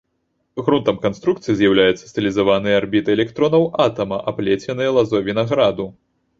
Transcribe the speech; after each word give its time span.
Грунтам 0.69 0.95
канструкцыі 1.03 1.55
з'яўляюцца 1.59 2.09
стылізаваныя 2.13 2.79
арбіты 2.81 3.09
электронаў 3.17 3.63
атама, 3.87 4.17
аплеценыя 4.35 4.89
лазой 4.99 5.21
вінаграду. 5.33 5.85